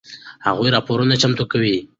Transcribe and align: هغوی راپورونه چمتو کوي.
هغوی 0.45 0.73
راپورونه 0.75 1.15
چمتو 1.21 1.43
کوي. 1.51 1.77